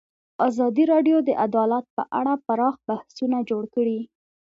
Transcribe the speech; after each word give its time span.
ازادي 0.47 0.83
راډیو 0.93 1.17
د 1.27 1.29
عدالت 1.45 1.85
په 1.95 2.03
اړه 2.19 2.33
پراخ 2.45 2.75
بحثونه 2.89 3.37
جوړ 3.49 3.63
کړي. 3.75 3.99